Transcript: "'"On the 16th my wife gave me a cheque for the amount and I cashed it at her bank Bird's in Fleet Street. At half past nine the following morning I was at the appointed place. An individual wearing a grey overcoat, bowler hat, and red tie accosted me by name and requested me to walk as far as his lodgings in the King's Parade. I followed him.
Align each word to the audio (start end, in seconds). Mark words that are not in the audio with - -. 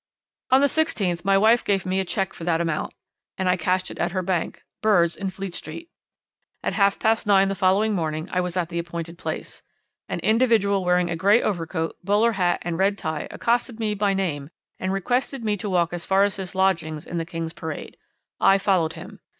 "'"On 0.49 0.61
the 0.61 0.65
16th 0.65 1.23
my 1.23 1.37
wife 1.37 1.63
gave 1.63 1.85
me 1.85 1.99
a 1.99 2.03
cheque 2.03 2.33
for 2.33 2.43
the 2.43 2.59
amount 2.59 2.91
and 3.37 3.47
I 3.47 3.55
cashed 3.55 3.91
it 3.91 3.99
at 3.99 4.13
her 4.13 4.23
bank 4.23 4.63
Bird's 4.81 5.15
in 5.15 5.29
Fleet 5.29 5.53
Street. 5.53 5.91
At 6.63 6.73
half 6.73 6.97
past 6.97 7.27
nine 7.27 7.49
the 7.49 7.53
following 7.53 7.93
morning 7.93 8.27
I 8.31 8.41
was 8.41 8.57
at 8.57 8.69
the 8.69 8.79
appointed 8.79 9.19
place. 9.19 9.61
An 10.09 10.19
individual 10.21 10.83
wearing 10.83 11.11
a 11.11 11.15
grey 11.15 11.43
overcoat, 11.43 11.97
bowler 12.03 12.31
hat, 12.31 12.57
and 12.63 12.79
red 12.79 12.97
tie 12.97 13.27
accosted 13.29 13.79
me 13.79 13.93
by 13.93 14.15
name 14.15 14.49
and 14.79 14.91
requested 14.91 15.43
me 15.45 15.55
to 15.57 15.69
walk 15.69 15.93
as 15.93 16.03
far 16.03 16.23
as 16.23 16.37
his 16.37 16.55
lodgings 16.55 17.05
in 17.05 17.17
the 17.19 17.23
King's 17.23 17.53
Parade. 17.53 17.95
I 18.39 18.57
followed 18.57 18.93
him. 18.93 19.19